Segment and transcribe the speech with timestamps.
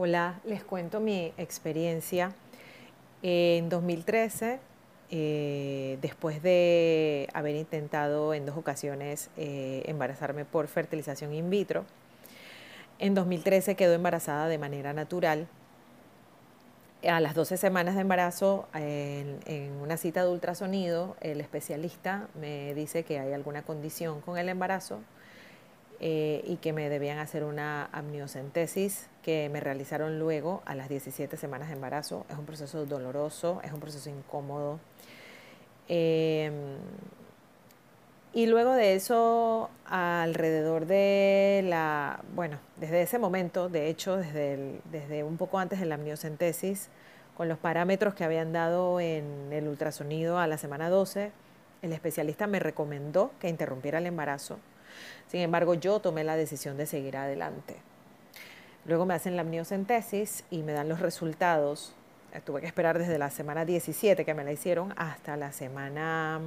[0.00, 2.32] Hola, les cuento mi experiencia.
[3.24, 4.60] En 2013,
[5.10, 11.84] eh, después de haber intentado en dos ocasiones eh, embarazarme por fertilización in vitro,
[13.00, 15.48] en 2013 quedó embarazada de manera natural.
[17.02, 22.72] A las 12 semanas de embarazo, en, en una cita de ultrasonido, el especialista me
[22.72, 25.00] dice que hay alguna condición con el embarazo
[26.00, 31.36] eh, y que me debían hacer una amniocentesis que me realizaron luego a las 17
[31.36, 32.24] semanas de embarazo.
[32.30, 34.78] Es un proceso doloroso, es un proceso incómodo.
[35.88, 36.52] Em,
[38.32, 45.24] y luego de eso, alrededor de la, bueno, desde ese momento, de hecho, desde, desde
[45.24, 46.90] un poco antes de la amniocentesis,
[47.36, 51.32] con los parámetros que habían dado en el ultrasonido a la semana 12,
[51.82, 54.58] el especialista me recomendó que interrumpiera el embarazo
[55.28, 57.76] sin embargo, yo tomé la decisión de seguir adelante.
[58.84, 61.92] Luego me hacen la amniocentesis y me dan los resultados.
[62.32, 66.40] Eh, tuve que esperar desde la semana 17 que me la hicieron hasta la semana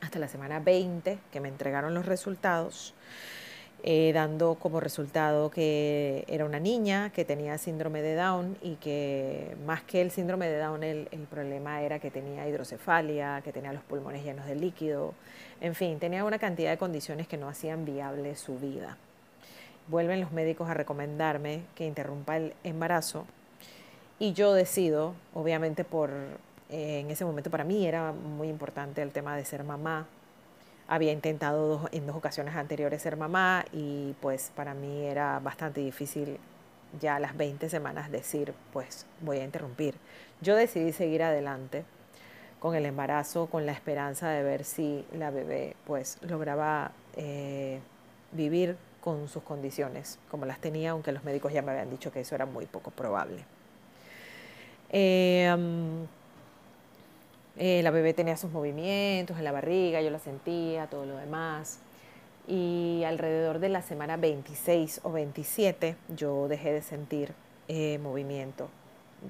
[0.00, 2.94] hasta la semana 20 que me entregaron los resultados.
[3.86, 9.58] Eh, dando como resultado que era una niña que tenía síndrome de Down y que
[9.66, 13.82] más que el síndrome de Down el, problema era que tenía hidrocefalia, que tenía los
[13.82, 15.12] pulmones llenos de líquido,
[15.60, 18.96] en fin, tenía una cantidad de condiciones que no hacían viable su vida.
[19.88, 23.26] Vuelven los médicos a recomendarme que interrumpa el embarazo
[24.18, 26.08] y yo decido, obviamente por,
[26.70, 30.06] eh, en ese momento para mí era muy importante el tema de ser mamá,
[30.88, 36.38] había intentado en dos ocasiones anteriores ser mamá y pues para mí era bastante difícil
[37.00, 39.94] ya a las 20 semanas decir pues voy a interrumpir.
[40.40, 41.84] Yo decidí seguir adelante
[42.60, 47.80] con el embarazo, con la esperanza de ver si la bebé pues lograba eh,
[48.32, 52.20] vivir con sus condiciones como las tenía, aunque los médicos ya me habían dicho que
[52.20, 53.44] eso era muy poco probable.
[54.90, 55.54] Eh,
[57.56, 61.80] eh, la bebé tenía sus movimientos en la barriga, yo la sentía, todo lo demás.
[62.46, 67.32] Y alrededor de la semana 26 o 27 yo dejé de sentir
[67.68, 68.68] eh, movimiento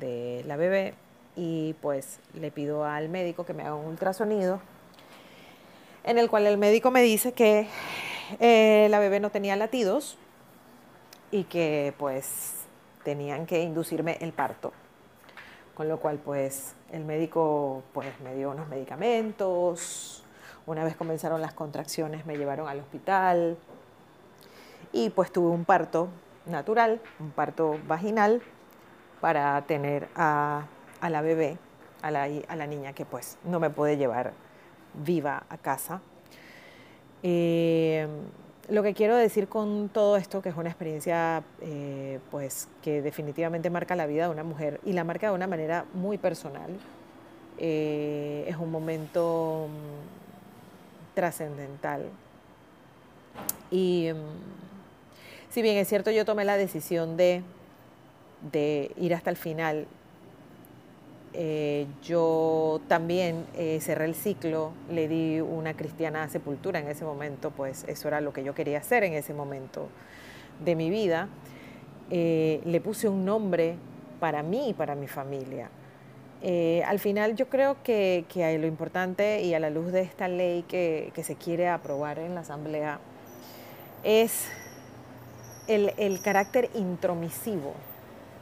[0.01, 0.95] de la bebé
[1.37, 4.61] y pues le pido al médico que me haga un ultrasonido
[6.03, 7.69] en el cual el médico me dice que
[8.41, 10.19] eh, la bebé no tenía latidos
[11.31, 12.67] y que pues
[13.05, 14.73] tenían que inducirme el parto
[15.75, 20.25] con lo cual pues el médico pues me dio unos medicamentos,
[20.67, 23.59] una vez comenzaron las contracciones me llevaron al hospital
[24.93, 26.09] y pues tuve un parto
[26.47, 28.43] natural, un parto vaginal
[29.21, 30.67] para tener a,
[31.03, 31.59] la bebé,
[32.03, 34.33] a la, a la, niña que pues no me puede llevar
[34.95, 36.01] viva a casa.
[37.23, 38.07] Eh,
[38.69, 43.71] lo que quiero decir con todo esto, que es una experiencia eh, pues, que definitivamente
[43.71, 46.71] marca la vida de una mujer y la marca de una manera muy personal,
[47.59, 52.07] eh, es un momento mm, trascendental.
[53.71, 57.43] Y mm, si bien es cierto, yo tomé la decisión de,
[58.51, 59.87] de ir hasta el final
[61.37, 67.51] eh, yo también eh, cerré el ciclo, le di una cristiana sepultura en ese momento,
[67.51, 69.89] pues eso era lo que yo quería hacer en ese momento
[70.65, 71.29] de mi vida.
[72.11, 73.77] Eh, le puse un nombre
[74.21, 75.71] para mí y para mi familia.
[76.87, 80.63] al final yo creo que, que, lo importante y a la luz de esta ley
[80.69, 83.01] que, que se quiere aprobar en la Asamblea
[84.03, 84.49] es
[85.67, 87.73] el, el carácter intromisivo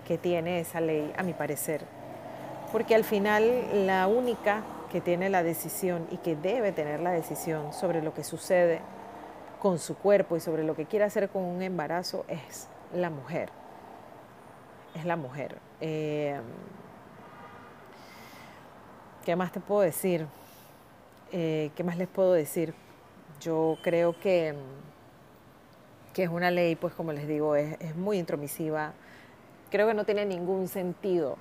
[0.06, 2.01] que tiene esa ley, a mi parecer
[2.72, 7.74] porque al final la única que tiene la decisión y que debe tener la decisión
[7.74, 8.80] sobre lo que sucede
[9.60, 13.50] con su cuerpo y sobre lo que quiere hacer con un embarazo es la mujer.
[14.94, 15.58] Es la mujer.
[15.80, 16.40] Eh,
[19.24, 20.26] ¿Qué más te puedo decir?
[21.30, 22.74] Eh, ¿Qué más les puedo decir?
[23.40, 24.54] Yo creo que,
[26.14, 28.92] que es una ley, pues como les digo, es, es muy intromisiva.
[29.70, 31.36] Creo que no tiene ningún sentido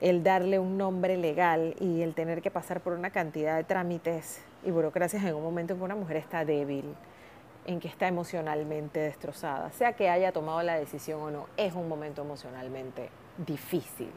[0.00, 4.42] el darle un nombre legal y el tener que pasar por una cantidad de trámites
[4.64, 6.94] y burocracias en un momento en que una mujer está débil,
[7.66, 11.88] en que está emocionalmente destrozada, sea que haya tomado la decisión o no, es un
[11.88, 13.10] momento emocionalmente
[13.46, 14.10] difícil,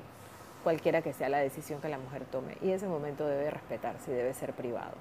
[0.63, 4.13] cualquiera que sea la decisión que la mujer tome, y ese momento debe respetarse y
[4.13, 4.95] debe ser privado.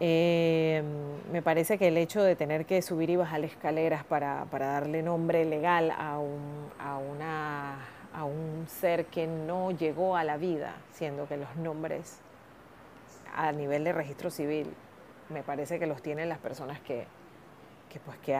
[0.00, 0.82] Eh,
[1.30, 5.02] me parece que el hecho de tener que subir y bajar escaleras para, para darle
[5.02, 7.76] nombre legal a, un, a una
[8.14, 12.18] a un ser que no llegó a la vida, siendo que los nombres
[13.34, 14.74] a nivel de registro civil
[15.28, 17.06] me parece que los tienen las personas que,
[18.04, 18.38] pues, que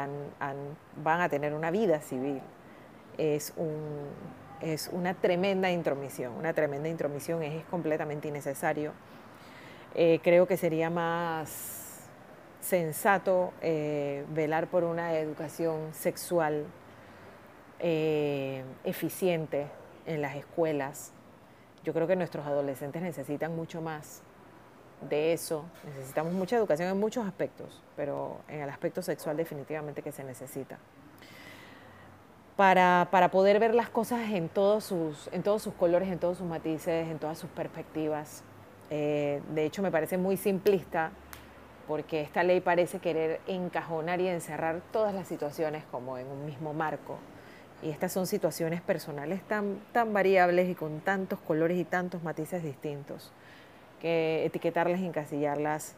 [1.02, 2.40] van a tener una vida civil.
[3.18, 4.08] es, un,
[4.60, 8.92] es una tremenda intromisión, una tremenda intromisión, es, completamente innecesario.
[9.94, 12.08] Eh, creo que sería más
[12.60, 16.64] sensato eh, velar por una educación sexual
[17.82, 19.66] eh, eficiente
[20.06, 21.12] en las escuelas.
[21.84, 24.22] Yo creo que nuestros adolescentes necesitan mucho más
[25.08, 25.64] de eso.
[25.84, 30.78] Necesitamos mucha educación en muchos aspectos, pero en el aspecto sexual definitivamente que se necesita.
[32.56, 36.46] Para, poder ver las cosas en todos, sus, en todos sus colores, en todos sus
[36.46, 38.44] matices, en todas sus perspectivas.
[38.90, 41.10] Eh, de hecho, me parece muy simplista
[41.88, 46.72] porque esta ley parece querer encajonar y encerrar todas las situaciones como en un mismo
[46.72, 47.18] marco.
[47.82, 52.62] Y estas son situaciones personales tan, tan variables y con tantos colores y tantos matices
[52.62, 53.32] distintos
[54.00, 55.94] que etiquetarlas encasillarlas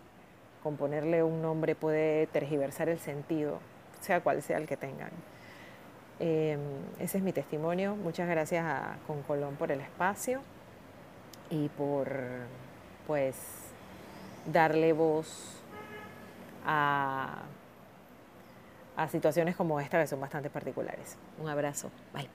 [0.62, 3.58] con ponerle un nombre puede tergiversar el sentido,
[4.00, 5.10] sea cual sea el que tengan.
[6.20, 6.60] Em,
[6.98, 7.96] ese es mi testimonio.
[7.96, 10.40] Muchas gracias a Concolón por el espacio
[11.50, 12.08] y por
[13.06, 13.36] pues
[14.46, 15.62] darle voz
[16.64, 17.42] a,
[18.96, 21.16] a situaciones como esta que son bastante particulares.
[21.38, 21.90] Un abrazo.
[22.12, 22.28] Bye.